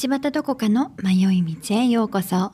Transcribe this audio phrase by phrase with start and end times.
[0.00, 2.52] 道端どこかの迷い道へようこそ。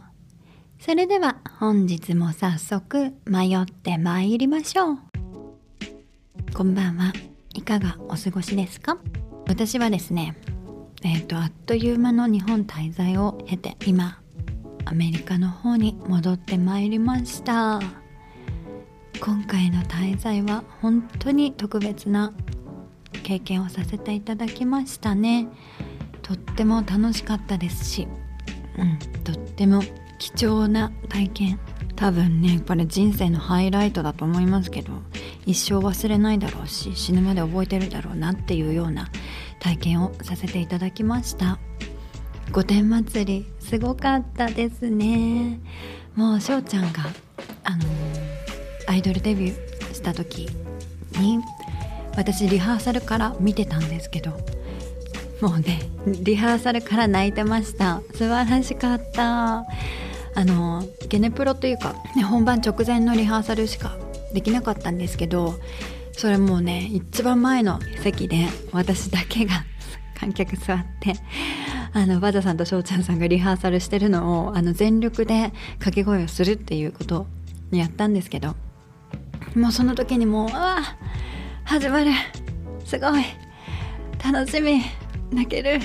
[0.81, 4.99] それでは本日も早速迷って参りましょう。
[6.55, 7.13] こんばんは。
[7.53, 8.97] いかがお過ごしですか？
[9.47, 10.35] 私はですね
[11.03, 14.23] えっ、とあっという間の日本滞在を経て今
[14.87, 17.79] アメリカの方に戻ってまいりました。
[19.21, 22.33] 今回の滞在は本当に特別な
[23.23, 25.49] 経験をさせていただきましたね。
[26.55, 28.07] っても楽しかったですし、
[28.79, 29.83] うん、とっても
[30.19, 31.61] 貴重な体験。
[31.97, 34.91] 多分ねこれ人生のハイライトだと思いますけど
[35.47, 39.11] 一生忘れないだろうし死ぬまで覚えてるだろうなっていうような
[39.61, 41.59] 体験をさせていただきました。
[42.51, 45.61] 御殿祭りすごかったですね。
[46.17, 47.05] もう翔ちゃんが
[47.65, 47.85] あの
[48.89, 50.49] アイドルデビューした時
[51.19, 51.41] に
[52.17, 54.39] 私リハーサルから見てたんですけど
[55.41, 58.01] もうねリハーサルから泣いてました。
[58.13, 59.65] 素晴らしかった。
[60.37, 63.97] あのゲネプロというか、ね、本番直前のリハーサルしか
[64.33, 65.55] できなかったんですけど
[66.11, 69.65] それもうね一番前の席で私だけが
[70.19, 71.15] 観客座って
[71.93, 77.29] あのバザさんと翔ちゃんさんがリハーサルしてるのをあの全力で掛け声をするっていうこと
[77.73, 78.57] をやったんですけど
[79.55, 80.97] もうその時にもう「ああ
[81.65, 82.11] 始まる。
[82.85, 83.25] すごい。
[84.23, 84.83] 楽しみ。
[85.35, 85.81] 泣ける。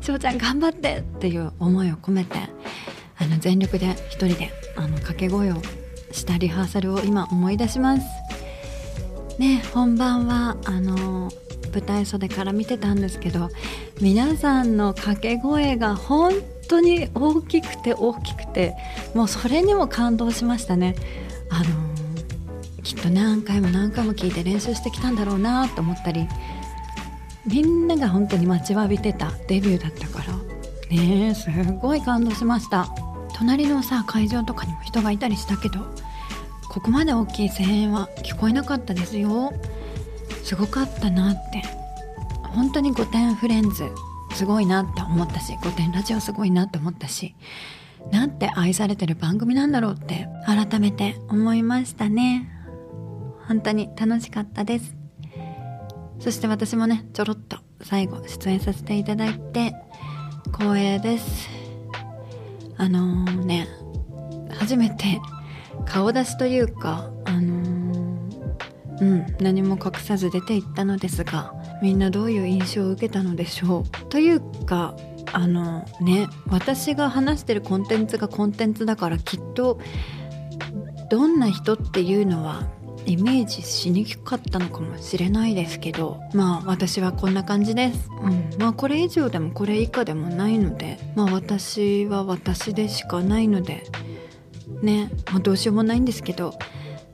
[0.00, 2.38] 翔ちゃん頑張ってっていう思いを込めて
[3.18, 5.56] あの全力で一人であの掛け声を
[6.10, 8.06] したリハーサルを今思い出します。
[9.38, 11.30] ね本番はあの
[11.72, 13.48] 舞台袖から見てたんですけど
[14.00, 16.32] 皆さんの掛け声が本
[16.68, 18.74] 当に大きくて大きくて
[19.14, 20.96] もうそれにも感動しましたね。
[21.50, 21.90] あの
[22.82, 26.26] きっと何回も何回も聞いて練習してきたんだろうなと思ったり
[27.46, 30.36] みんなが本当に待ちわびてたデビューだったから。
[30.90, 31.48] ねす
[31.80, 32.88] ごい感動しました。
[33.36, 35.80] 隣のさ会場とかにも人がいたりしたけど
[36.68, 39.52] ここまで大きい声援は聞こえなかったですよ。
[40.42, 41.62] すごかったなって。
[42.54, 43.84] 本当に御殿フレンズ
[44.34, 47.34] すごいなって思ったし御殿ラジオすごいなって思ったし
[48.10, 52.50] なんて愛されてる番組なんだろうって改めて思いましたね。
[53.46, 54.99] 本当に楽しかったです。
[56.20, 59.74] そして私もねちょろっと最後出演させていただいて
[60.56, 61.48] 光栄です。
[62.76, 63.68] あのー、ね
[64.50, 65.20] 初めて
[65.86, 74.06] 顔出しというかあのー、うん何も隠さず出ていったのですがみんなどういう印象を受けたのでしょう？
[74.08, 74.94] というか
[75.32, 79.80] あのね私が話してるコンテンツがコンテンツだからきっと
[81.10, 82.68] どんな人っていうのは
[83.06, 93.84] イメージしにくかったのかもしれないですけどまあ私はこんな感じです、うん、まあこれ以上でもこれ以下でもないのでまあ私は私でしかないので
[94.82, 96.54] ね、まあ、どうしようもないんですけど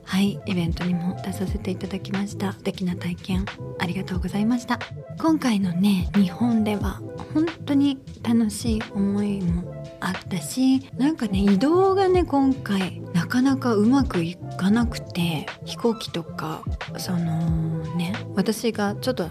[0.07, 2.53] はいイベントにも出させていただきました。
[2.53, 3.45] 素敵な体験
[3.77, 4.79] ありがとうございました。
[5.19, 7.01] 今回のね日本では
[7.33, 16.63] 本当に楽しい思いもあったしなんかね移動がね今回なかなかうまくいかなくて飛行機とか
[16.97, 19.29] そのね私がちょっと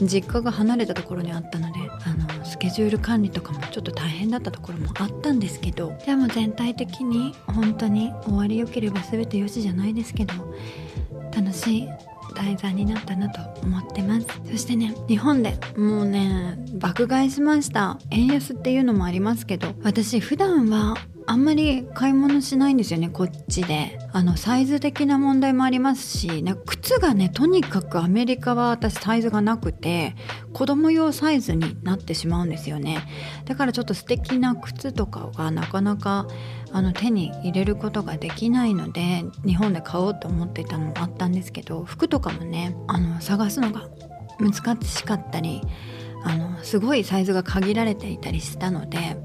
[0.00, 10.32] 実家が離れたところにあったのであのケジュール管理とかもちょっと大変だったところもあったんですけどでも全体的に本当に終わりよければ全てよしじゃないですけど
[11.34, 11.88] 楽しい
[12.36, 14.26] 題材になったなと思ってます。
[14.48, 17.98] そしてね日本でもうね爆買いしました。
[18.10, 20.96] 円安っていうのもありますけど私普段は
[21.26, 23.98] あんまり買い物しないんですよねこっちで。
[24.14, 30.14] あのサイズ的な問題もありますしな靴がねとにかくアメリカは私サイズがなくて
[30.52, 32.98] 子供用サイズになってしまうんですよね。
[33.46, 36.26] だからちょっと素敵な靴とかがなかなか
[36.72, 43.88] あの手に入れることができないので日本で買おうと思ってたのもあったんですけど服とかもねあの探すのが
[44.38, 45.62] 難しかったり
[46.24, 49.16] あのすごいサイズが限られていたりしたので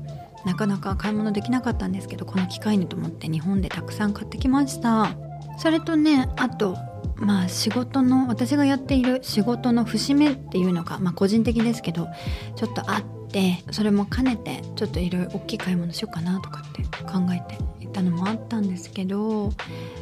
[0.47, 5.09] なかなか買い物できなかったんですけどこの機会にと思って日本でたくさん買ってきました。
[5.57, 6.77] それとねあと
[7.15, 12.07] まあ仕事の私がやっている仕事の節目っていうのが、まあ、個人的ですけど
[12.55, 19.51] ちょっとあってそれも兼ねてちょっといろいろ大きい買い物しようかなとかって考えていたのもあったんですけど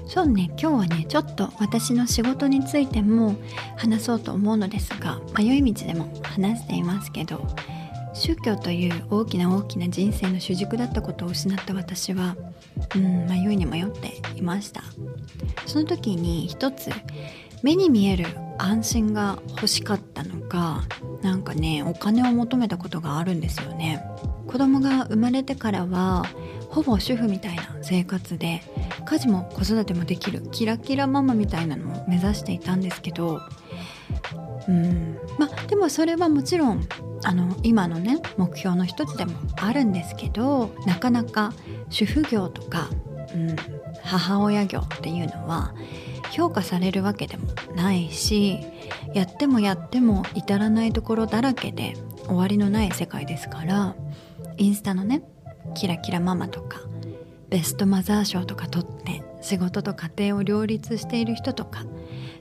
[0.06, 3.36] そうね今日はねちょっと私の仕事についても
[3.77, 7.47] 話そうと思うのですが迷い道でも話していますけど
[8.15, 12.35] 宗教という大きな大きな人生の主軸だったことを失った私は、
[12.95, 14.83] うん、迷いに迷っていました。
[15.65, 16.89] その時に一つ
[17.62, 18.25] 目に見える
[18.57, 20.83] 安心が欲しかったのか
[21.21, 24.03] なんかねお金を求めたことがあるんですよね。
[24.47, 26.23] 子供が生まれてからは
[26.69, 28.61] ほぼ主婦みたいな生活で
[29.06, 33.41] 家事も子育てもできるキラキラママみたいなのを目指していたんですけど
[34.67, 35.17] うん。
[35.38, 36.88] まあでもそれはもちろん
[37.23, 41.53] あの今のね目標の一つでもあるんですけどなかなか
[41.89, 42.89] 主婦業とか、
[43.33, 43.56] うん、
[44.03, 45.73] 母親業っていうのは
[46.31, 48.59] 評価されるわけでもないし
[49.13, 51.94] やってもやっても至らないところだらけで
[52.25, 53.95] 終わりのない世界ですから
[54.57, 55.23] インスタのね
[55.73, 56.81] キラキラママとか
[57.50, 61.85] ベストマザー賞とか取って仕事と家庭を両立している人とか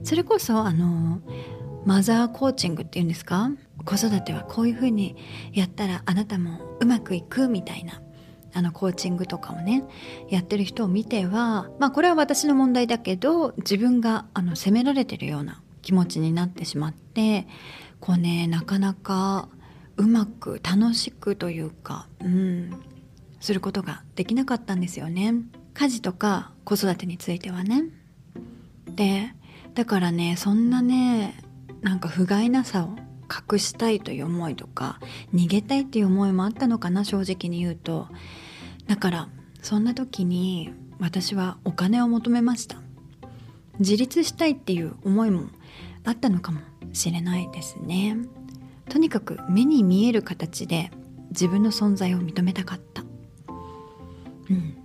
[0.02, 1.20] それこそあの
[1.84, 3.50] マザーコーチングっていうんですか？
[3.84, 5.16] 子育てはこういうふうに
[5.52, 8.00] やったらあなたもうまくいくみたいな
[8.54, 9.84] あのコーチングとかをね
[10.30, 17.46] やってる人を見てはまあこれは私の問題だけど自分があの責められてるような気持ちになってしまって
[18.00, 19.48] こうねなかなか
[19.96, 22.80] うまく楽しくというかうん
[23.40, 25.34] することができなかったんですよね。
[25.74, 27.84] 家事とか子育てについてはね。
[28.88, 29.34] で
[29.74, 31.43] だからねそんなね
[31.84, 32.96] なんか不甲斐なさを
[33.52, 34.98] 隠したいという思いとか
[35.34, 38.08] 逃げたいっていう思いもあったのかな正直に言うと。
[38.86, 39.28] だから
[39.62, 42.78] そんな時に私はお金を求めました。
[43.78, 45.44] 自立したいっていう思いも
[46.04, 46.60] あったのかも
[46.92, 48.16] しれないですね。
[48.88, 50.90] とにかく目に見える形で
[51.30, 53.02] 自分の存在を認めたかった。
[54.48, 54.76] うん。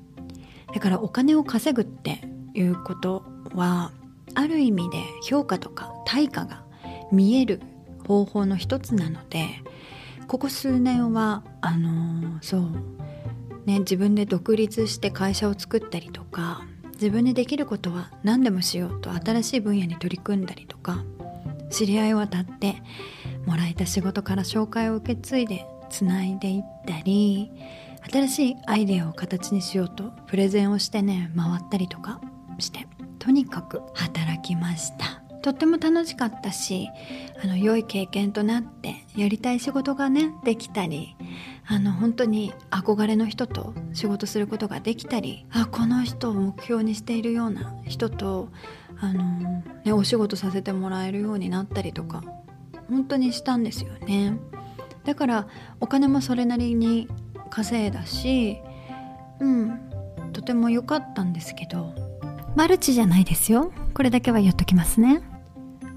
[0.74, 2.22] だからお金を稼ぐって
[2.54, 3.24] いうこと
[3.54, 3.94] は
[4.36, 6.66] ある意味で評価とか対価が
[7.12, 7.62] 見える
[8.08, 9.48] 方法の一つなので
[10.28, 12.62] ここ数年はあのー、そう
[13.66, 16.62] ね自分で独立して会社を作ったりとか
[16.94, 21.04] 自分にできることは何でもしようと新しい分野に取り組んだりとか
[21.70, 22.82] 知り合いを当たって
[23.46, 27.52] もらえた仕事から紹介を受け継いでつないでいったり
[28.12, 32.22] 新しいアイデアを形にしようとプレゼンをしてね回ったりとか
[32.60, 35.19] してとにかく働きました。
[35.42, 36.90] とっても楽しかったし
[37.42, 41.16] あの良い経験となってやりたい仕事がねできたり
[41.66, 48.50] あの本当に憧れの人と仕事することができたりあこの人を目標にしているような人と
[49.00, 52.24] あの、ね、お仕事させてもらえるようになったりとか
[52.90, 54.40] 本当にしたんですよね。
[55.06, 55.48] だから
[55.80, 57.08] お金もそれなりに
[57.50, 58.58] 稼いだし
[59.40, 59.80] うん
[60.34, 62.09] とても良かったんですけど
[62.56, 63.72] マルチじゃないですよ。
[63.94, 65.22] これだけは言っときますね。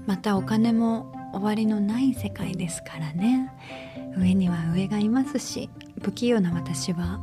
[0.05, 3.51] またお金も終わりのない世界ですからね。
[4.17, 5.69] 上には上がいますし
[6.01, 7.19] 不器用な私は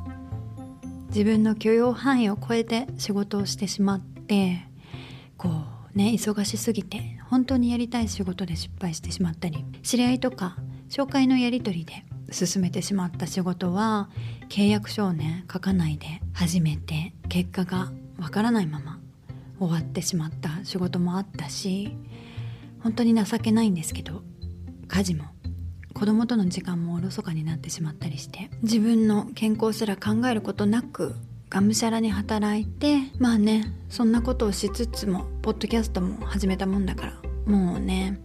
[1.09, 4.67] 自分の許容範囲を超えて仕事をしてしまって
[5.37, 5.49] こ
[5.95, 10.57] うね忙しすぎて本当にやりたい仕事で失敗してしまったり知り合いとか
[10.89, 14.09] 紹介のやり取りで進めてしまった仕事は
[14.49, 19.00] 契約書をね書かないで初めて結果がわからないまま
[19.61, 21.97] 終わってしまった仕事もあったし
[22.83, 24.23] 本当に情けないんですけど
[24.89, 25.25] 家事も
[25.93, 31.15] 子供との時間もおろそかになってしまったりして自分の健康すら考えることなく
[31.51, 37.13] がむしゃらに働いてまあねそんなことをしつつもポッドキャストも始めたもんだから
[37.45, 38.19] もうね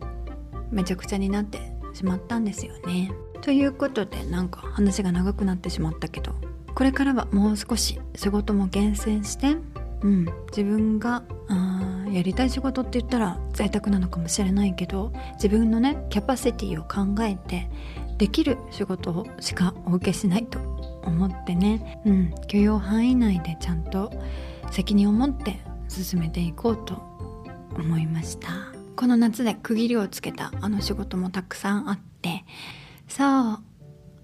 [0.72, 1.60] めちゃくちゃになって
[1.94, 3.12] しまったんですよね。
[3.42, 6.34] ということでなんか話が長くなってしまったけど
[6.74, 9.56] これからはもう少し仕事も厳選して
[10.06, 17.68] うん、自分があやりたい仕事って言ったら在宅なのかもしれないけど自分のねキャパシティを考えて
[18.20, 20.60] できる仕事しかお受けしないと
[21.02, 24.12] 思ってね、うん、許容範囲内でちゃんと
[24.70, 27.02] 責任を持って進めていこうと
[27.76, 28.48] 思いました。
[28.96, 32.46] この夏で区切りをつけたあの仕事もたくさんあって
[33.10, 33.28] そう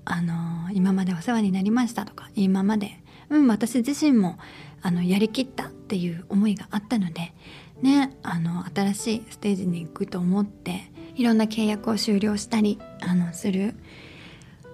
[0.05, 4.37] あの今までお世話になりましたとか今までうん私自身も
[4.81, 7.33] あのやりきったっていう思いがあったので
[7.81, 13.75] ねあの新しいステージに行くと思っていろんな契約を終了したりあのする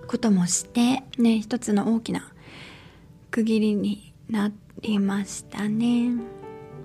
[0.08, 2.32] こともしてね一つの大きな
[3.32, 6.12] 区切りになりましたね。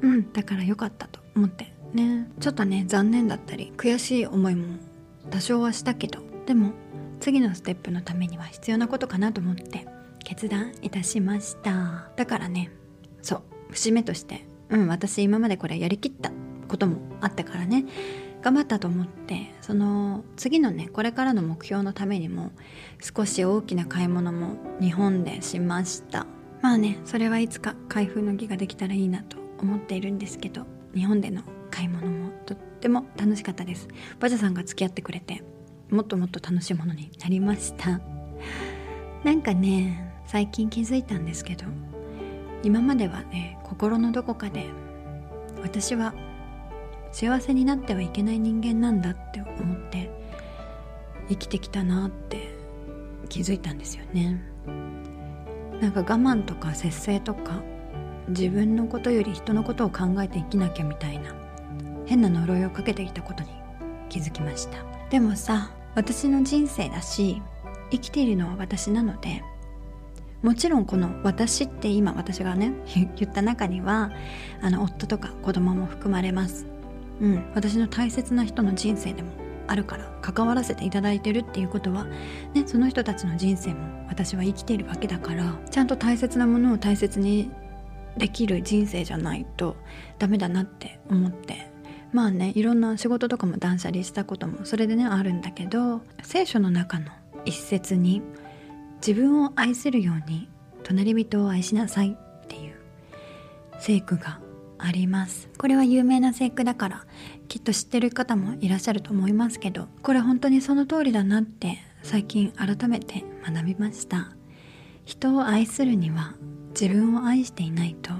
[0.00, 4.78] うんだから良かったと思ってねちょっとね残念だったり悔しい思いも
[5.30, 6.72] 多少はしたけどでも
[7.20, 9.86] 次のステップのためには必要なことかなと思って
[10.24, 12.10] 決断いたしました。
[12.16, 12.70] だからね
[13.22, 16.30] そう節目としてうん私今までこれやりきった
[16.68, 17.84] こともあったからね。
[18.42, 22.50] 頑張ったと思ってその次のねこれからの目標のためにも
[23.00, 26.26] 少し大きな買い物も日本でしました。
[26.60, 33.86] まあねそれはいつか開封の儀ができたらいいなと思っているんですけど日本での買い物もとっても楽しかったです。
[34.18, 35.44] バジャさんが付き合ってくれて
[35.90, 38.00] もっともっと楽しいものになりました。
[39.22, 41.66] なんかね最近気づいたんですけど
[42.62, 44.66] 今まではね心のどこかで
[45.62, 46.14] 私は
[47.10, 50.10] 幸せになってはいけない人間なんだって思って
[51.28, 52.54] 生きてきたなって
[53.28, 54.42] 気づいたんですよね。
[55.80, 57.60] なんか我慢とか節制とか
[58.28, 61.34] 自分のことより人のことを考えて生きなきゃみたいな
[62.06, 63.50] 変な呪いをかけていたことに
[64.08, 64.78] 気づきました。
[65.10, 67.42] でもさ私の人生だし
[67.90, 69.42] 生きているのは私なので
[70.42, 72.72] もちろんこの私って今私がね
[73.16, 74.10] 言った中には
[74.60, 76.66] あの夫とか子供も含まれます。
[77.20, 77.44] うん。
[77.54, 79.30] 私の大切な人の人生でも
[79.68, 82.06] あるから関わらせていただいてるっていうことは、
[82.54, 87.50] ね、その人たちの人生も私は生きているわけだからちゃんと大切なものを大切に
[88.18, 89.76] できる人生じゃないと
[90.18, 91.70] ダメだなって思って。
[92.12, 97.06] まあねいろんな仕事とかも断捨離したこともそれでねあるんだけど聖書の中の
[97.46, 98.20] 一節に
[99.06, 100.48] 自分を愛するように
[100.84, 102.74] 隣人を愛しなさいっていう
[103.80, 104.40] 聖句が
[104.78, 105.48] あります。
[105.58, 107.06] これは有名な聖句だから
[107.48, 114.32] きっと知ってる方もいらっしゃると思いますけどこれ本当にその通りだなって最近改めて学びました。
[115.04, 116.34] 人を愛するには
[116.70, 118.12] 自分を愛していないと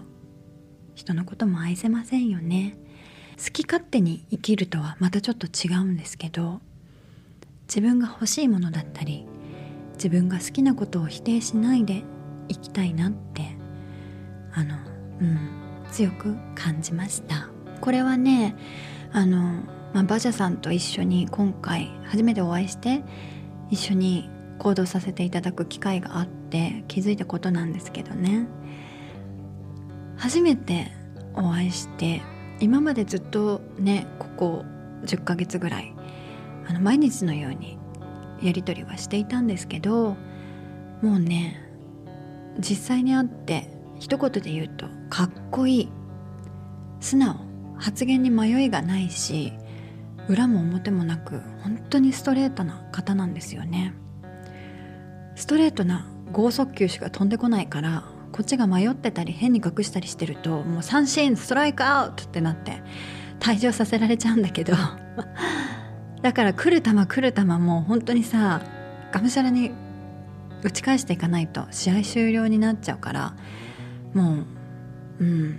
[0.96, 2.76] 人のことも愛せませんよね。
[3.38, 6.60] 好き勝手に生きるとはまたちょっと違うんですけど
[7.66, 9.26] 自分が欲しいものだったり
[10.02, 12.02] 自分が好きなことを否定しないで
[12.48, 13.56] 生きたいなって
[14.52, 14.74] あの
[15.20, 15.38] うん
[15.92, 17.48] 強く感じました。
[17.80, 18.56] これはね
[19.12, 23.04] あの、まあ、バジャさんと一緒に今回初めてお会いして
[23.70, 24.28] 一緒に
[24.58, 28.48] 行動させていただく機会があって気づいたことなんですけどね。
[30.16, 30.90] 初めて
[31.34, 32.22] お会いして
[32.58, 34.64] 今までずっとねここ
[35.04, 35.94] 10ヶ月ぐらい
[36.66, 37.78] あの毎日のように
[38.42, 40.16] やり取りはしていたんですけど
[41.02, 41.60] もうね
[42.58, 45.92] 実際に会って一言で言うとかっこいい
[47.00, 47.36] 素直
[47.78, 49.52] 発言に迷いがないし
[50.28, 53.92] 裏も表もなく本当にストレートな方なんですよね。
[55.34, 62.82] ストレートな剛速球しか飛んでこないからこっちが迷ってたり変に隠したりしてるともう三振ストライクアウトってなって
[63.40, 64.74] 退場させられちゃうんだけど。
[66.22, 68.62] だから来る球来る球もう本当にさ
[69.12, 69.72] がむしゃらに
[70.62, 73.34] 打ち返していかないと試合終了になっちゃうから
[74.14, 74.44] も
[75.20, 75.58] ううん。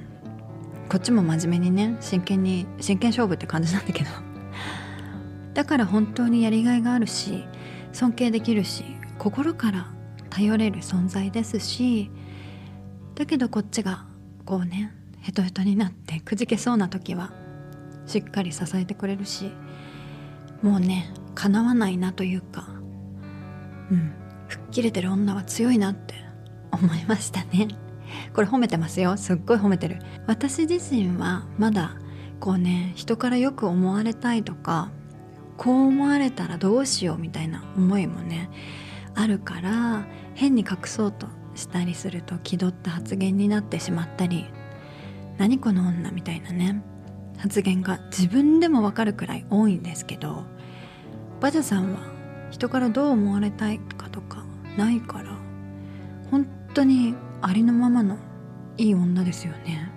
[0.89, 4.09] こっちも真面目にね真剣に真剣勝負って感じなんだけど。
[5.53, 7.45] だから本当にやりがいがあるし
[7.91, 8.83] 尊敬できるし
[9.19, 9.87] 心から
[10.29, 12.09] 頼れる存在ですし
[13.13, 14.05] だけどこっちが
[14.45, 14.91] こうね
[15.21, 17.31] ヘトヘトになってくじけそうな時は
[18.07, 19.51] しっかり支えてくれるし
[20.63, 22.67] もうねかなわないなというか
[23.91, 24.13] うん
[24.47, 26.15] 吹っ切れてる女は強いなって
[26.71, 27.67] 思いましたね。
[28.33, 29.17] これ褒めてますよ。
[29.17, 29.99] すっごい褒めてる。
[30.27, 31.95] 私自身はまだ
[32.39, 34.91] こうね人からよく思われたいとか
[35.57, 38.49] こう思われたらどうしようみたいな思いもね
[39.15, 44.45] あるから変に隠そうとしたりすると気取った発言になってしまったり
[45.37, 46.83] 何この女みたいなね
[47.37, 50.43] 発言が自分でもわかるくらい多いんですけど
[51.43, 51.99] バジャさんは
[52.51, 54.45] 人からどう思われたいかとか
[54.77, 55.37] ないから
[56.31, 58.17] 本当にありのままの
[58.77, 59.91] いい女ですよね。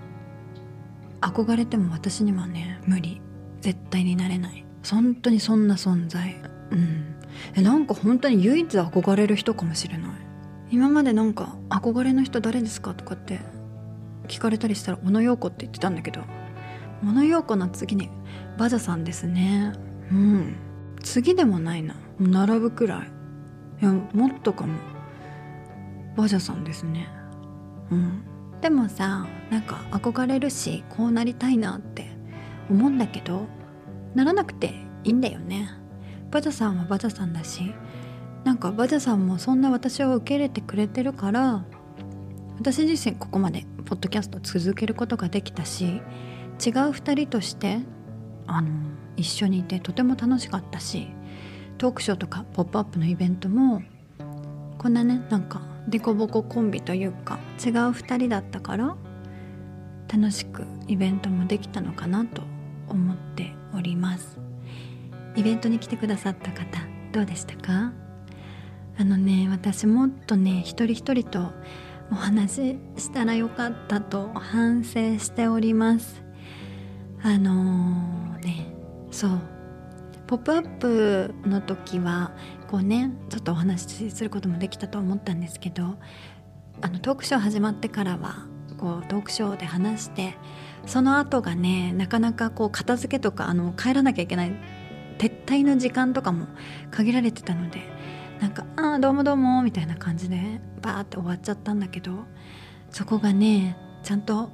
[1.20, 3.20] 憧れても私にはね無理。
[3.60, 4.64] 絶対になれない。
[4.90, 6.34] 本当にそんな存在。
[6.72, 7.14] うん。
[7.54, 10.10] えなんか本当に唯一憧れる人かもしれない。
[10.72, 13.38] 今までなんか憧れの人誰ですかとかって
[14.26, 16.22] 聞かれたりしたら小野陽子って言ってたんだけど
[17.02, 18.10] 小野陽子の次に
[18.58, 19.72] バジャさんですね。
[20.10, 20.65] うん。
[21.06, 21.94] 次でもないな。
[22.18, 23.06] 並ぶくらい。
[23.80, 24.74] いやもっとかも。
[26.16, 27.08] バジャさんですね。
[27.92, 28.24] うん。
[28.60, 32.10] でもさなんか憧れるしこうなりたいなって
[32.68, 33.46] 思うんだけど
[34.14, 35.70] ならなくていいんだよね。
[36.32, 37.72] バジャさんはバジャさんだし
[38.42, 41.64] なんかバジャさんもそんな私を受け入れてくれてるから
[42.58, 46.02] 私自身ここまでポッドキャスト続けることができたし違う
[46.58, 47.78] 2人として
[48.46, 48.68] あの
[49.16, 51.08] 一緒にいてとても楽しかったし
[51.78, 53.82] トークショーとか「ポップアップのイベントも
[54.78, 58.96] こんなねなんかデコココンビというか違う2人だったから
[60.12, 62.42] 楽しくイベントもできたのかなと
[62.88, 64.38] 思っております。
[65.34, 66.80] イベントに来てくださった方
[67.12, 67.92] どうでしたか？
[68.98, 71.52] あのね私もっとね一人一人と
[72.10, 76.22] お話ししたらよかったと反省しております。
[77.22, 78.25] あのー、
[79.16, 79.30] そう
[80.28, 82.32] 「ポップアップの時は
[82.68, 85.96] こうねちょっとお話しすることもできたと思ったんですけど
[86.82, 88.46] あのトークショー始まってからは
[88.76, 90.34] こうトークショーで話して
[90.84, 94.52] その後がねなかなかこう片付けとかあの帰らなきゃいけない
[95.16, 96.46] 撤退の時間とかも
[96.90, 97.80] 限られてたので
[98.42, 102.12] なんか「ああどうもどうも」みたいな感じでバーって終わっちゃったんだけど
[102.90, 104.50] そこがねちゃんと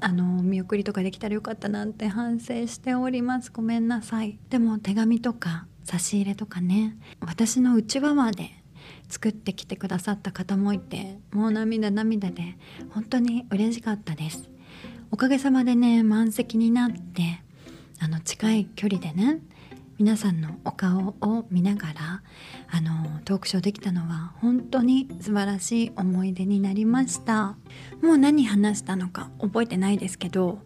[0.00, 3.50] あの見送りとかできたらよかったなんて反省しております。
[3.52, 4.38] ごめんなさい。
[4.48, 6.96] でも手紙とか差し入れとかね。
[7.20, 8.50] 私のうちわまで
[9.08, 12.56] 作ってきてくださった方もいてもう涙涙で
[12.90, 14.48] 本当に嬉しかったです。
[15.10, 17.42] おかげさまでね満席になって
[18.00, 19.40] あの近い距離でね
[19.98, 22.22] 皆さんのお顔を見ながら
[22.70, 27.56] あのトークショーできたのは本当に素晴らしい思い出になりました。
[28.00, 30.60] もう何話したのか覚えてないですけど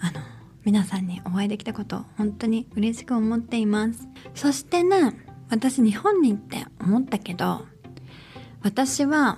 [0.00, 0.20] あの
[0.64, 4.08] 皆さんにお会いできたこと本当に嬉しく思っています。
[4.34, 5.12] そしてね
[5.50, 7.66] 私日本に行って思ったけど
[8.62, 9.36] 私は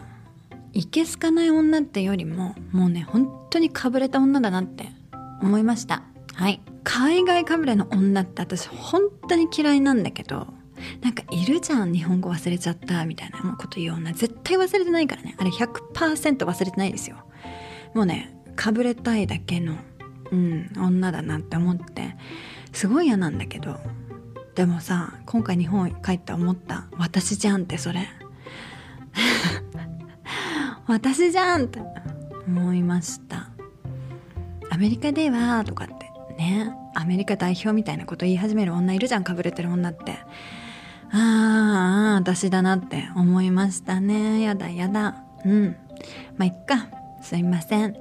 [0.72, 4.90] いけすかない女ってよりももうね本当にかぶれた女だなって
[5.42, 6.04] 思いました。
[6.34, 6.60] はい。
[6.84, 10.46] 海外かぶれの女って私本当に嫌いなんだけど
[11.02, 15.36] なんかいるじゃん日本語忘れちゃったみたいなこと言う女絶対忘れてないからね。
[15.38, 17.16] あれ100%忘れてないですよ。
[17.94, 19.76] もうねかぶれたいだけの
[20.30, 22.16] うん女だなって思って
[22.72, 23.78] すごい嫌なんだけど
[24.54, 26.86] でもさ今回日本帰って思った。
[26.96, 28.08] 私じゃんってそれ。
[30.86, 31.80] 私じゃんって
[32.46, 33.50] 思いました。
[34.70, 36.09] アメリカではとかって。
[36.40, 36.74] ね。
[36.94, 40.18] アメリカ代表みたいなこと言い始める女いるじゃんかぶれてる女って。
[41.12, 44.40] ああ私だなって思いましたね。
[44.40, 45.22] やだやだ。
[45.44, 45.76] うん。
[46.36, 46.88] まあいっか。
[47.22, 47.96] すいません。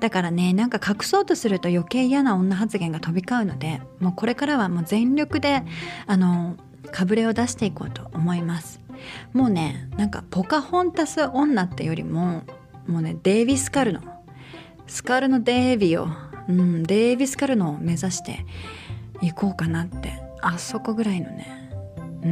[0.00, 5.62] だからねなんか隠そうとすると余計嫌な女発言が飛び交うのでもうこれからはもう全力で
[6.06, 6.56] あの
[6.90, 8.80] かぶれを出していこうと思います。
[9.34, 12.44] もうねなんかポカホンタス女ってよりも
[12.86, 14.00] もうねデイビスカルノ。
[14.86, 16.08] スカルノデイビーを、
[16.50, 18.44] うん、デイビスカルノを目指して
[19.22, 20.12] いこうかなって。
[20.42, 21.70] あそこぐらいのね
[22.22, 22.28] う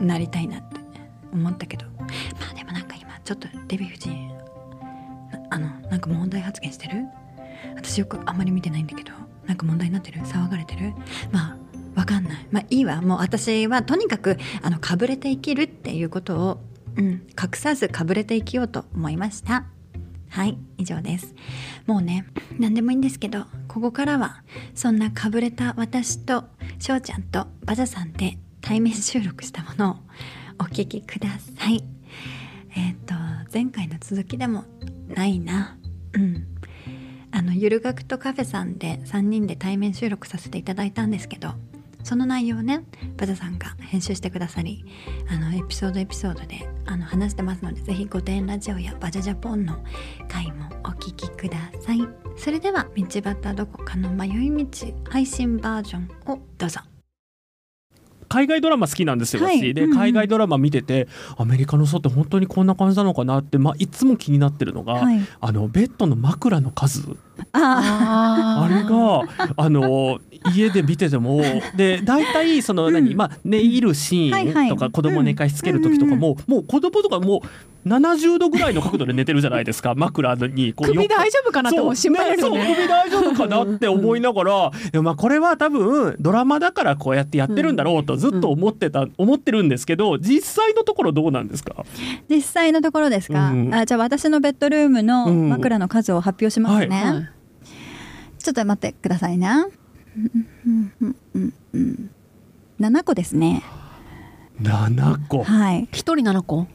[0.00, 0.80] んなりたいなって
[1.32, 1.84] 思ったけど。
[1.98, 2.06] ま
[2.50, 4.30] あでもなんか今ちょっとデヴィ夫人
[5.50, 7.04] あのなんか問題発言してる？
[7.76, 9.12] 私よくあんまり見てないんだけど。
[9.46, 10.20] なんか問題になってる？
[10.20, 10.94] 騒がれてる？
[11.32, 11.56] まあ
[11.94, 12.46] わかんない。
[12.50, 13.02] まあいいわ。
[13.02, 16.60] もう私はとにかくあのかぶれて生きるっていうことを、
[16.96, 19.66] うん、隠さずかぶれて生きようと思いました。
[20.32, 21.34] はい以上です。
[21.86, 22.26] もうね
[22.58, 24.42] 何でもいいんですけどここからは
[24.74, 26.44] そんなかぶれた私と
[26.78, 29.96] 翔ちゃんとバザさんで対面収録したものを
[30.58, 31.84] お聞きください。
[32.74, 33.14] えっ、と
[33.52, 34.64] 前回の続きでも
[35.06, 35.76] ないな。
[36.14, 36.46] うん。
[37.30, 41.54] あのゆる学とカフェさんで3人で対面収録させていただいたんですけど
[42.02, 42.84] その内容をね
[43.16, 44.84] バザさんが編集してくださり
[45.28, 49.76] あのエピソードエピソードであの話してますのでぜひ「御殿ラジオ」や「バジャジャポン」の
[50.28, 52.06] 回もお聞きください。
[52.36, 54.66] それでは「道端どこかの迷い道」
[55.10, 56.80] 配信バージョンをどうぞ。
[58.32, 59.58] 海外ドラマ好きなんですよ、はい。
[59.58, 59.74] 私。
[59.74, 59.92] で、うん。
[59.92, 65.20] うん海外ドラマ見ててアメリカの人って本当にこんな感じなのかなって、まあ、いつも気になってるのが、はい。
[65.40, 67.02] あのベッドの枕の数。
[67.52, 69.22] ああれが
[69.56, 70.18] あの
[70.54, 71.40] 家で見てても
[71.76, 73.16] で大体その何、うん。
[73.16, 77.42] まあ、寝入るシーンとか子供寝かしつける時とかも、もう子供とかも
[77.84, 81.96] う70度ぐらいの角度で寝てるじゃないですか 枕にこう首大丈夫かなってそう。
[81.96, 82.64] 心配ですよね。
[82.64, 82.74] そう。
[82.76, 91.84] 首大丈夫かなって思いながら、まあこれは多分ドラマだからこうやってやってるんだろうとずっと思ってた、思ってるんですけど実際のところどうなんですか？
[92.28, 93.74] 実際のところですか、うん。
[93.74, 95.48] あじゃあ私のベッドルームのうん。
[95.48, 97.28] 枕の数を発表しますね、はい。
[98.38, 99.54] ちょっと待ってくださいな。
[99.54, 99.81] うんうんうんうん
[102.80, 103.62] 7個ですね
[104.60, 106.66] 7個はい一人7個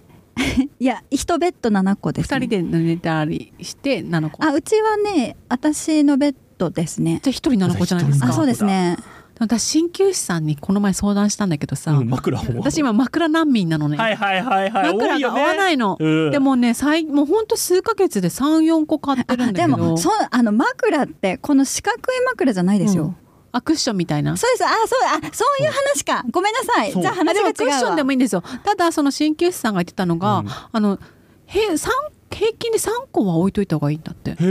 [0.80, 8.98] いや1ベッド7個です、ね、二人で寝たりして7個あうちはね私のベッドですねじゃあ一人7個じゃないですかあそうですね
[9.40, 24.36] 私鍼灸師さんにこの前相談したんだけどさ、うん、枕を私今枕難民なのね、はいはいはいはい枕が合わないの、うんでもね最もうほんと数ヶ月で34個買ってるんだでけどもそうあの枕ってこの四角い枕じゃないですよ、うんあクッションみたいな？
[24.38, 24.66] そうです。
[24.66, 26.24] あそうあそういう話か。
[26.32, 26.92] ごめんなさい。
[26.92, 27.54] じゃ話が違うわ。
[27.54, 28.42] でもクッションでもいいんですよ。
[28.42, 30.48] ただその鍼灸師さんが言ってたのが、うん。
[30.72, 31.00] あの
[31.46, 31.92] へ三
[32.30, 34.36] 平均で3個は置いといた方がいいんだって。
[34.38, 34.44] そ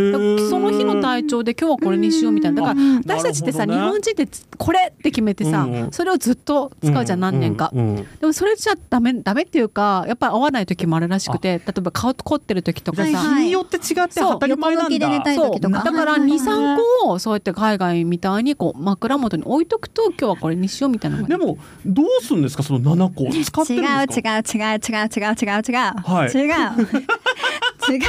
[0.58, 2.62] の日の体調で今日はこれにしようみたいな。
[2.62, 2.96] だからうん。
[2.98, 3.74] 私たちってさ、ね。
[3.74, 5.92] 日本人ってこれって決めてさ、うんうん。
[5.92, 14.94] それをずっと使うじゃん、何年か、うんうんでもそれじゃダメダメっていうかやっぱり合わない時もあるらしくて例えば顔凝ってる時とかさ、日によって違って当たり前なんだ。
[14.94, 15.82] 横向きで寝たい時とか。
[15.84, 22.62] だからはいはいはい23個をそうやって海外みたいにこう枕元に置いとくと今日はこれにしようみたいなでもどうするんですか？
[22.62, 23.30] その7個。
[23.44, 24.36] 使って違うるんですか？
[24.38, 26.36] 違う違う違う違う違う違う、はい。
[26.36, 26.88] 違う
[27.90, 28.00] 違う。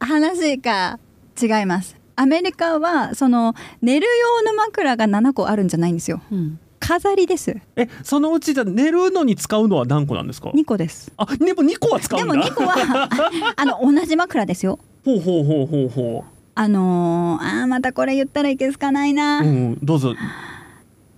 [0.00, 0.98] 話が
[1.40, 1.96] 違います。
[2.16, 6.20] アメリカはその寝る用の枕が7個あるんじゃないんですよ。
[6.30, 6.58] うん。
[6.78, 7.56] 飾りです。
[7.76, 11.10] えそのうちじゃあ寝るのに使うのは何個なんですか？2個です。
[11.16, 12.32] あでも2個は使うんだ。
[12.32, 13.08] でも2個は
[13.56, 14.78] あの同じ枕ですよ。
[15.04, 16.24] ほうほうほうほうほ
[16.56, 20.14] あのー、あーまたこれ言ったらいけすかないな、ううんどうぞ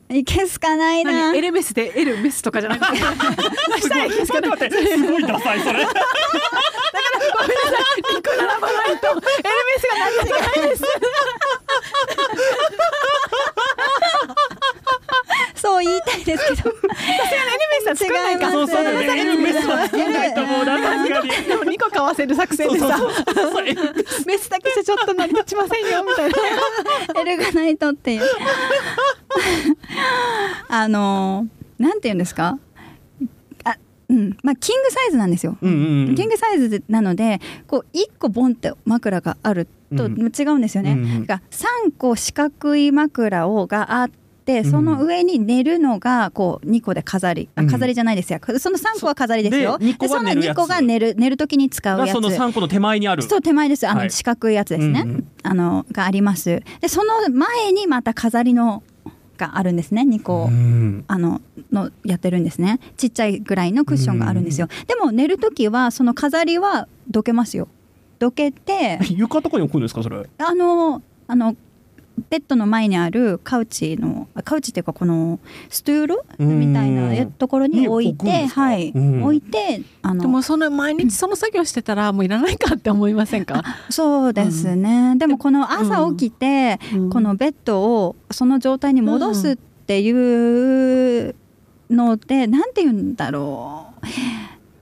[0.08, 1.12] いけすかないな。
[1.32, 1.36] 何？
[1.38, 2.96] エルメスでエルメスとかじゃなくて
[3.82, 5.72] したらいすかね待って待ってすごいダサいそれ。
[5.72, 5.98] ごめんなさ
[7.98, 9.22] いリク並ばないとエルメ
[9.78, 10.10] スがなっ
[10.52, 10.82] てないです。
[15.60, 16.70] そう言いたいですけど。
[16.70, 17.44] エルメスは
[17.96, 18.72] 作らないか違います。
[18.72, 22.98] そうそうエルメスは作らないと思うな確かにでも2個買わせる作戦でさ。
[24.26, 26.36] メスだけじゃちょっと成り立ちませんよみたいな。
[27.20, 28.22] エルガナイトっていう。
[30.68, 32.58] あのーなんて言うんですか？
[33.64, 33.76] あ
[34.08, 34.36] うん。
[34.42, 36.14] まあキングサイズなんですよ、うんうんうん。
[36.14, 41.56] キングサイズなのでこう1個ボンって枕があるとうん違うんですよね、うんうんだから
[41.90, 44.25] 3個四角い枕をがあって
[44.64, 48.38] その上に寝るのがこう2個で飾り、飾りじゃないですよ。
[48.58, 49.78] その3個は飾りですよ。
[49.78, 50.58] でその寝るやつ。
[50.58, 52.08] 2個が寝る寝る時に使うやつ。
[52.08, 53.22] がその3個の手前にある。
[53.22, 53.86] そう手前です。
[53.88, 54.10] あの、はい。
[54.10, 56.62] 四角いやつですね、うんうんあのがあります。
[56.80, 58.82] でその前にまた飾りの
[59.36, 60.02] があるんですね。
[60.02, 61.04] 2個、うん。
[61.08, 61.40] あの
[61.72, 62.80] のやってるんですね。
[62.96, 67.68] ちっちゃいぐらいのクッションがあるんですよ、でも寝る時はその飾りはどけますよ。
[68.18, 70.26] どけて床とかに置くんですかそれ？
[70.38, 71.54] あのあの
[72.30, 76.22] ベッドの前にあるカウチのあカウチっていうかこのストゥール？
[76.38, 78.60] うんみたいなところに置いてですか？
[78.62, 79.22] はい、うん。
[79.22, 87.10] 置いてあのでもその毎日その作業してたらもういらないかって思いませんか、そうですね、でもこの朝起きて、うん。
[87.10, 91.34] このベッドをその状態に戻すっていう
[91.90, 94.06] ので、なんて言うんだろう、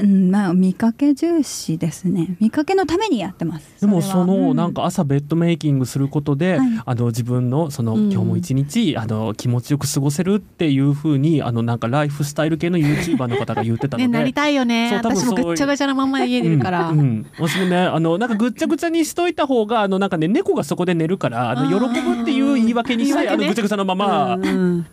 [0.04, 2.36] うん、まあ見かけ重視ですね。
[2.40, 3.80] 見かけのためにやってます。
[3.80, 4.56] でもそのうん。
[4.56, 6.68] なんか朝ベッドメイキングすることで、はい。
[6.84, 8.12] あの自分のそのうん。
[8.12, 14.12] 今日も一日あの気持ちよく過ごせるっていう風にあのなんかライフスタイル系の YouTuber の方が言ってたのねで。
[14.12, 14.90] なりたいよね。
[14.90, 23.28] そう多分私もぐっちゃぐちゃなまま家にいるから、うんうん、私もねあのなんかぐっちゃぐちゃにしといた方があのなんかね猫がそこで寝るからあの喜ぶっていう言い訳にして、ね。
[23.28, 24.86] あのぐちゃぐちゃのまま、うんうん。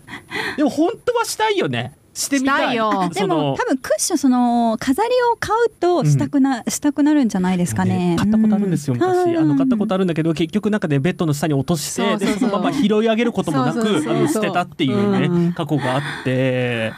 [0.58, 2.60] でも本当はしたいよねしてみたい。
[2.60, 3.10] したいよ。
[3.13, 8.15] でも多分クッションその飾りを買うとしたくな、したくなるんじゃないですかね。
[8.17, 12.34] 買ったことあるんですよ昔、あの買ったことああるんだけど結局なんかねベッドの下に落としてそうそうそう。
[12.34, 14.15] でそのまま拾い上げることもなくそうそうそう。
[14.15, 15.54] あの捨てたっていうね、うん。
[15.54, 16.93] 過去があって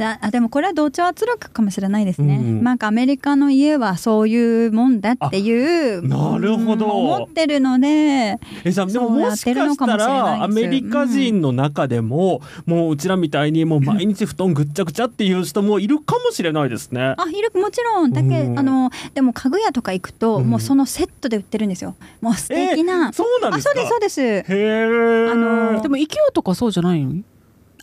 [0.00, 6.86] ああでもこれは同調圧力かもしれないですね、うんなんかアメリカの家はそういうもんだっていうなるほど。
[6.86, 10.38] うん思ってるのでえじゃあでももしてかしっるのかもたしれないです。
[10.38, 17.14] らアメリカ人の中でも、もううちらみたいにもう毎日布団ぐっちゃぐちゃっていう人もいるかもしれないですね。
[17.16, 18.12] あいるもちろん。
[18.12, 18.58] だけ、うん。
[18.58, 20.50] あのでも家具屋とか行くと、うん。
[20.50, 21.96] もうそのセットで売ってるんですよ。
[22.20, 23.70] もう素敵な、そうなんですか？
[23.70, 24.52] あそうですそうです。
[24.52, 25.30] へえ。
[25.30, 27.22] あのでも IKEA とかそうじゃないの？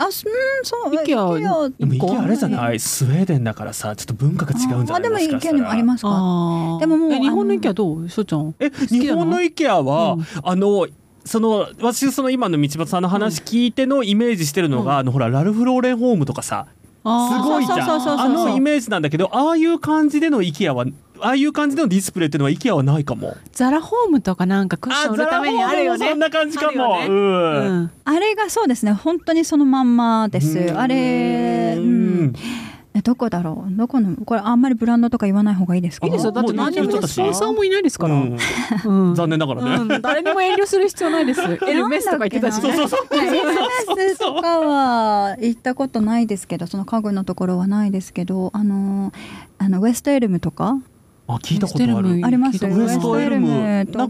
[0.01, 2.79] あすうんそう IKEA でも一個池あれじゃない？
[2.79, 6.09] スウェーデンだからさちょっと文化が違うんじゃないあでももしかしたら IKEA にもありますか？
[6.79, 8.09] でももうえ日本のあの IKEA どう？
[8.09, 8.55] しょうちゃん。
[8.59, 10.25] え日本の IKEA は、うん。
[10.43, 10.87] あの
[11.25, 14.97] その私その今の道端さんの話聞いてのイメージしてるのが、うん。
[14.99, 16.67] あのほらラルフ・ローレンホームとかさ
[17.03, 17.81] すごいじゃん。
[17.89, 20.85] あのイメージなんだけどああいう感じでの IKEA は
[21.21, 23.35] ああいう感じでのディスプレイっていうのは IKEA はないかも。
[23.51, 26.09] ザラホームとかなんかクッション売るためにあるよね。
[26.09, 26.99] そんな感じかも。
[26.99, 27.07] ね。
[27.07, 27.13] うん。
[27.13, 27.91] うん。
[28.05, 28.93] あれがそうですね。
[28.93, 30.73] 本当にそのまんまです。
[30.75, 32.35] あれううんん
[32.99, 33.75] えどこだろう？
[33.75, 34.15] どこの？
[34.25, 36.07] これあんまりブランドとか言わない方がいいですか？
[36.07, 36.31] いいですよ。
[36.31, 38.37] だって何にもスポンサーもいないですから、うん。
[38.85, 39.15] うん。
[39.15, 39.75] 残念ながらね。
[39.95, 40.01] うん。
[40.01, 41.41] 誰にも遠慮する必要ないです。
[41.67, 42.69] エルメスとか言ってたしね。
[42.69, 43.43] なんだっそうそうそういや
[43.89, 49.11] SNS とかは行ったことないですけどその家具のところはないですけどあの
[49.57, 50.77] あのウエストエルムとか
[51.31, 52.25] あ聞いたことあるウエストエルム。
[52.25, 54.05] ありますウエストエルムな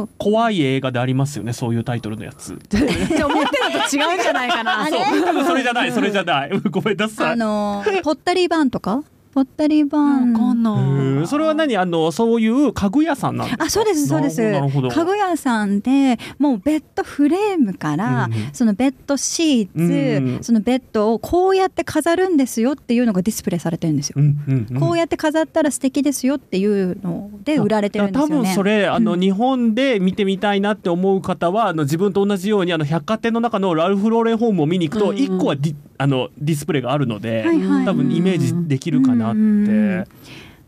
[0.00, 2.58] ん怖い映画でありますよねそういうタイトルのやつ。
[2.68, 2.80] じゃ
[3.24, 6.50] あ思ってるのと違うんじゃないかなあれ そう多分それじゃないそれじゃない。
[6.70, 7.36] ごめんなさあい。
[7.36, 9.02] のポッタリーバーンとか？
[9.32, 10.74] ぽったりバンわかんへない。
[11.22, 11.26] ー。
[11.26, 11.76] それは何？
[11.76, 13.64] あのそういう家具屋さんなんですか？
[13.64, 14.42] あそうですそうです。
[14.42, 18.50] 家具屋さんでもうベッドフレームから、うんうん。
[18.52, 20.42] そのベッドシーツ、うんうん。
[20.42, 24.14] そのベッドをこうやって飾るんですよっていうのがディスプレイされてるんですよ。
[24.18, 24.80] うんうんうん。
[24.80, 28.34] こうやって飾ったら素敵ですよっていうので売られてるんですよね。
[28.34, 29.20] 多分それあの、うん。
[29.20, 35.18] 日本で見てみたいなって思う方はあの自分と同じようにあの百貨店の中のラルフ・ローレンホームを見に行くとうんうん。
[35.18, 37.84] 一個はディあのディスプレイがあるので、はいはい。
[37.84, 40.10] 多分イメージできるかななって。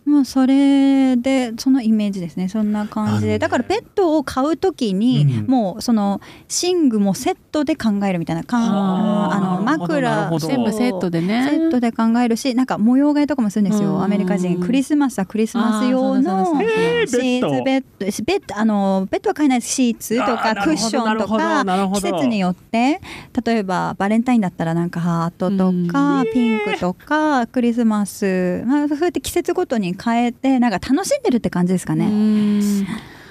[0.07, 2.49] うんもうそれでそのイメージですね。
[2.49, 3.39] そんな感じで。
[3.39, 5.47] だからベッドを買うときに、うん。
[5.47, 6.21] もうその
[6.63, 11.49] 寝具もセットで考えるみたいなかんあの枕全部セットでね。
[11.51, 14.03] セットで考えるしなんか模様替えとかもするんですよ、うん。
[14.05, 18.57] アメリカ人クリスマスはクリスマス用のシーツベッドベッド。
[18.57, 19.73] あのベッドは買えないです。
[19.73, 21.65] シーツとかクッションとか
[21.95, 23.01] 季節によって
[23.45, 32.09] 例えばバレンタインだったらなんかハートとか、ピンクとかクリスマス、まあ、そうやって季節ごとに変えてなんか楽しんでるって感じですかうね。
[32.09, 32.61] ん。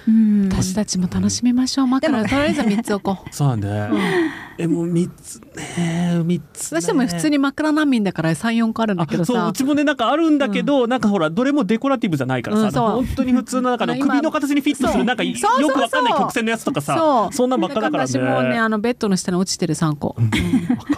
[0.07, 0.49] うん。
[0.51, 1.87] 私たちも楽しみましょう。
[1.87, 3.27] 枕とりあえず3つ置こう。
[3.33, 3.99] そうだね、
[4.57, 6.21] えもう三つね。
[6.23, 9.33] 三つ、ね、私でも普通に枕難民だから34個あるんだけどさ。
[9.33, 15.33] あそううちもねなんかあるんだけど、なんかほらどれもデコラティブじゃないからさ、うん本当に普通のなんかあの今首の形にフィットするなんかよ
[15.69, 17.33] くわかんない曲線のやつとかさそう。
[17.33, 18.07] そんなんばっかだからね。
[18.09, 20.29] 私もねあのベッドの下に落ちてる3個、うん。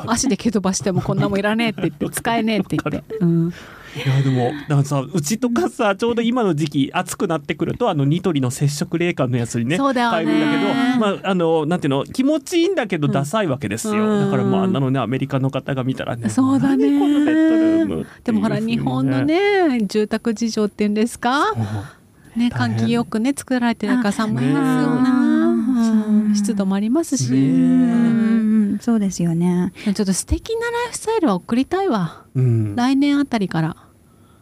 [0.07, 3.53] 足で蹴飛ばしてもこんなもんいらねえって言って使えねえって言って、うん、
[3.95, 10.25] いやでもだからさうちとかさちょうど今の時期暑くなってくるとあのニトリの接触冷感のやつにねそうだよね。
[10.25, 16.89] 変えるんだけどまああのなんていうの気持ちいいんだけどダサいわけですよ、うんだからもうあんなのねアメリカの方が見たらねそうだね。
[16.89, 20.89] 何このベッドルームでもほら日本のね住宅事情っていう。
[20.89, 21.53] んですか
[22.35, 24.55] ね換気よくね作られてるから寒いです。
[24.55, 24.61] よね
[26.29, 27.25] な、湿度もありますし、
[28.81, 29.71] そうですよね。
[29.83, 32.23] ちょっと素敵なライフスタイルは送りたいわ。
[32.35, 33.77] うん、来年あたりから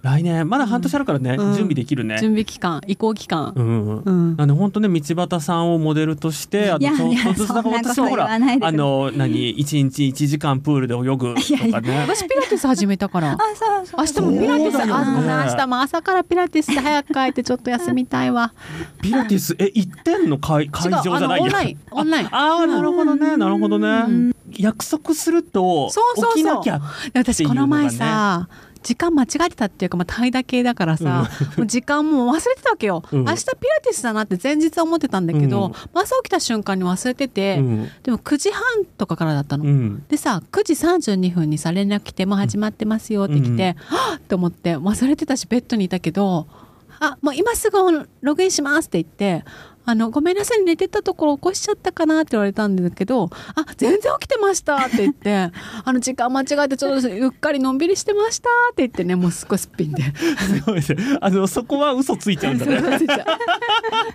[0.03, 1.53] 来年まだ半年あるからね、うん。
[1.53, 2.17] 準備できるね。
[2.19, 4.35] 準備期間移行期間、うんうん。
[4.35, 4.47] なん。
[4.49, 8.37] で本当ね道端さんをモデルとしてあいやのちょっとずつだから私もほらあ
[8.71, 12.05] の何一日一時間プールで泳ぐとかね。
[12.05, 13.31] 私ピラティス始めたから。
[13.31, 14.25] あそうそう。
[14.25, 14.93] 明日もピラティス、ね。
[15.51, 18.51] 明日も朝からピラティスで早く帰ってちょっと休みたいわ。
[19.01, 20.37] ピラティスえ行ってんの？
[20.37, 22.27] 会会場じゃない違うあのオンラインオンライン。
[22.27, 24.35] ああーなるほどねなるほどね、ん。
[24.51, 26.33] 約束するとそうそうそう。
[26.35, 26.81] 起きなきゃ
[27.13, 28.49] で私この前さ、
[28.83, 33.23] 時間間違えてたっていうか、まあ、怠惰系だからさ、もう時間もう忘れてたわけよ、うん。
[33.23, 35.73] 明日ピラティスだなって前日は思ってたんだけど、うん。
[35.99, 37.89] 朝起きた瞬間に忘れてて、うん。
[38.03, 39.63] でも9時半とかからだったの。
[39.63, 40.03] うん。
[40.07, 44.17] でさ9時32分にさ連絡来て「もう始まってますよ」って来て、はっ！
[44.17, 46.47] って思って忘れてたしベッドにいたけど
[46.99, 49.45] 「あもう今すぐログインします」って言って
[49.85, 55.51] 「あのごめんなさい寝てたところ起こしちゃったかな」って言われたんだけど「あ全然起きてました」って言って
[55.83, 60.03] 「あの時間間違えてちょっとゆっかりのんびりしてました」って言ってねもうすっごいすっぴんで。
[60.03, 60.83] すごいね
[61.21, 62.81] あのそこは嘘ついちゃうんだね。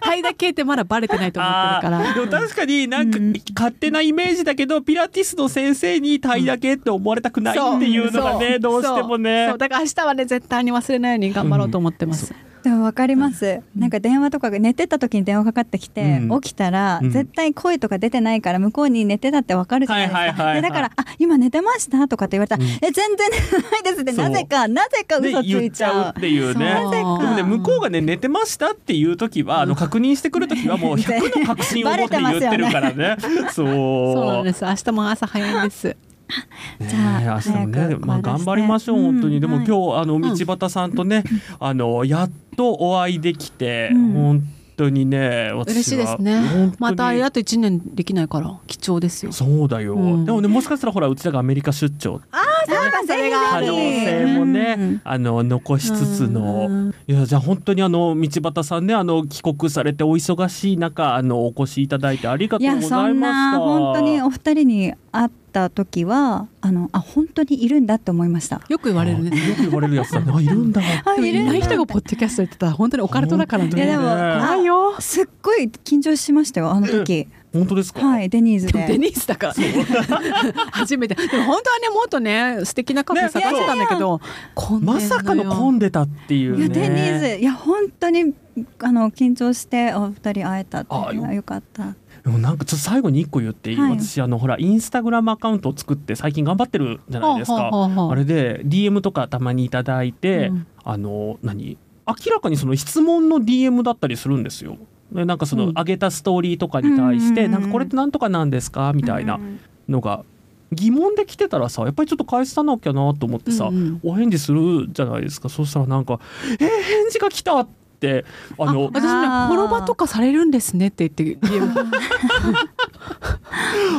[0.00, 2.14] 怠惰系ってまだバレてないと思ってるから。
[2.14, 3.18] でも確かになんか
[3.54, 8.60] 勝手なイメージだけどピラティスの先生にタイだけって思われたくないっていうのがねそう。
[8.60, 9.54] どうしてもね。
[9.58, 12.32] だから明日はね絶対に忘れないように頑張ろうと思ってます、
[12.68, 16.40] でも分かります、なんか電話とかが寝てた時に電話かかってきて、うん。
[16.42, 17.10] 起きたら、うん。
[17.10, 20.62] 絶対声とか出てないから向こうに寝てたって分かるじゃないですか、はいはいはいはい。
[20.62, 22.58] でだから「あ今寝てました?」とかって言われた。
[22.58, 22.70] ら「うん。
[22.70, 26.02] え全然寝てないです」ってなぜかなぜかね嘘ついちゃう。
[26.02, 26.64] ちゃうっていうね。
[26.66, 33.16] なぜかね向こうがね寝てましたっていう時はあの確認してくる時はもう 100の確信を持って言ってるからね。
[33.52, 33.66] そう。
[34.14, 34.62] そうなんです。
[34.64, 35.88] 明日も朝早いんです。
[35.88, 35.96] ね
[36.80, 39.04] じゃあ明日もねまあ頑張りましょううん。
[39.12, 39.40] 本当に。
[39.40, 39.66] でもはい。
[39.66, 41.24] 今日あの道端さんとね
[41.58, 44.12] あのやっとお会いできてうん。
[44.12, 44.42] 本
[44.76, 46.72] 当にね私は嬉しいですね。
[46.78, 49.32] またあれだと1年できないから貴重ですよ。
[49.32, 50.24] そうだよ、うん。
[50.24, 52.20] でもねもしかしたらほらうちらがアメリカ出張。
[52.68, 63.58] なんかそれが可能性もね、あの残しつつの、いやじゃあ本当にあの道端さんねあの帰国されてお忙しい中あのお越しいただいてありがとうございましんなた。
[63.58, 68.60] 本当にお二人に会った時はあのあ本当にいるんだって思いました。
[68.68, 69.30] よく言われるね。
[69.32, 70.32] あよく言われるやつだね。
[70.34, 70.80] あいるんだ。
[71.04, 73.70] あでもいない人がポッドキャストやってたら本当にオカルトだからね。
[73.74, 77.26] いやでも怖いよすっごい緊張しましたよあの時。
[77.50, 78.06] 本当ですか？
[78.06, 78.86] はいデニーズで。
[78.86, 79.54] デニーズだから。
[80.72, 81.14] 初めて。
[81.14, 84.20] でも本当はねもっとね素敵なカフェ探してたんだけど、
[84.54, 85.00] 混んでんのよ。
[85.00, 86.58] まさかの混んでたっていうね。
[86.58, 88.34] いやデニーズいや本当に
[88.82, 91.94] あの緊張してお二人会えたっていうのはよかった
[92.28, 93.92] でもなんかちょっと最後に一個言っていい、はい。
[93.92, 97.70] 私あのほらインスタグラムアカウントを作って最近頑張ってるじゃないですか。
[97.72, 100.66] あれで DM とかたまにいただいて、うん。
[100.84, 101.78] あの何？
[102.06, 104.76] 明らかにその質問の DM だったりするんですよ。
[105.10, 105.72] でなんかそのうん。
[105.72, 108.92] 上げたストーリーとかに対して、うんなんかこれってなんとかなんですか？
[108.92, 110.22] みたいなうんのが
[110.70, 114.00] 疑問で来てたらさやっぱりちょっと返さなきゃなと思ってさ、うんうん。
[114.02, 115.48] お返事するじゃないですか。
[115.48, 116.20] そしたらなんか
[116.60, 118.24] 「えー、返事が来た!」って
[118.58, 119.54] ああの私ねあー。
[119.54, 121.46] フォロバとかされるんですねって言って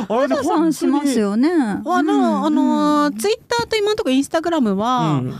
[0.08, 1.50] あれで皆さんしますよね。
[1.50, 5.34] あの、あのツイッターと今のところインスタグラムは、うん。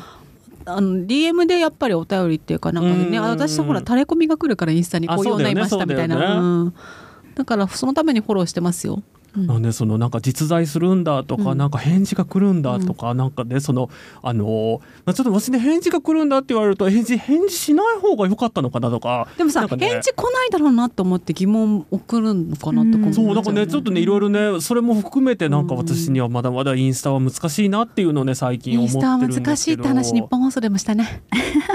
[0.66, 3.24] あの DM でやっぱりお便りっていうかなんかね、うん。
[3.24, 6.72] あ私ほら垂れ込みが来るからインスタにこういうようになりましたみたいな。
[7.34, 9.02] だからそのためにフォローしてますよ。
[9.36, 9.46] うん。
[9.46, 11.58] なんでそのなんか実在するんだとか、うん。
[11.58, 13.90] なんか返事が来るんだとか、なんかねその
[14.22, 19.68] あのまあちょっと私ね返事が来るんだって言われると返事返事しない方が良かったのかなとかでもさ、ね。
[19.68, 23.26] 返事来ないだろうなと思って疑問送るのかなとか思っちゃうん。
[23.26, 31.22] そうだからねちょっとねいろいろねそれも含めてなんかうん私にはまだまだインスタは難しいなっていうのをね最近思ってインスタはるんですけど難しいって話日本放送でもしたね。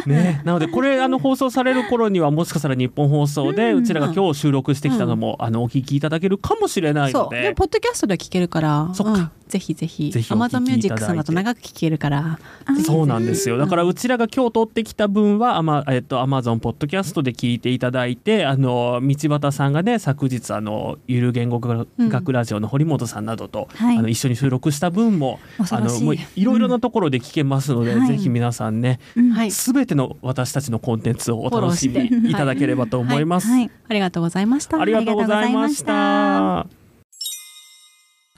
[0.06, 3.84] ね、なのでこれあの放送される頃にはもしかしたら日本放送でうん。
[3.86, 9.14] うちらが今日収録してきたのも、あのお聞きいただけるかもしれないのそうポッドキャストで聞けるからそっか。
[9.14, 10.12] うんぜひぜひ。
[10.12, 12.40] ぜひお聞き Amazon ミュージックさんだと長く聞けるから。
[12.66, 13.58] あそうなんですよ。
[13.58, 23.98] だからうちらが今日撮ってきた分はアマ,、えっと、アマゾンポッドキャストで聞いていただいてあの道端さんがね昨日あのゆる言語学ラジオの堀本さんなどと、はい。
[23.98, 26.00] あの一緒に収録した分もあ恐ろしい。
[26.00, 28.08] のもういろいろなところで聞けますので、うん。
[28.08, 29.32] ぜひ皆さんねうん。
[29.32, 29.52] はい。
[29.52, 33.48] すべ、ての私たちのコンテンツをお楽しみいただければと思います。
[33.48, 33.70] はい。
[33.88, 34.82] ありがとうございました。
[34.82, 36.85] ありがとうございました。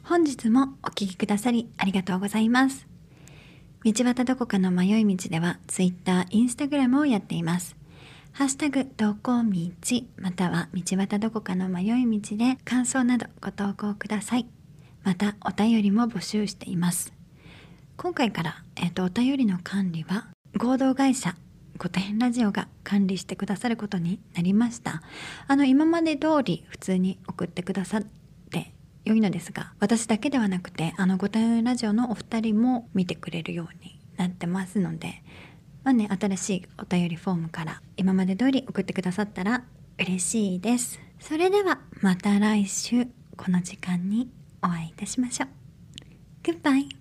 [0.07, 2.87] 本日もお聞きくださりありがとうございます。
[3.83, 7.75] 道端どこかの迷い道では Twitter、Instagram をやっています。
[8.31, 14.47] ハッシュタグどこ道または道端どこかの迷い道で感想などご投稿ください。
[15.03, 17.11] またお便りも募集しています。
[17.97, 21.35] 今回から、えっとお便りの管理は合同会社
[21.77, 25.01] 御殿ラジオが管理してくださることになりました。
[25.47, 28.26] あの今まで通り普通に送ってくださって
[29.07, 35.23] 良いのですが私だけではなくてあのご対応ラジオのお二人も見てくれるようになってますので
[35.83, 39.63] まあね新しいお便りフォームから今まで通り送ってくださったら
[39.97, 40.99] 嬉しいです。
[41.19, 44.29] それではまた来週この時間に
[44.61, 45.49] お会いいたしましょう。
[46.43, 46.96] グッバイ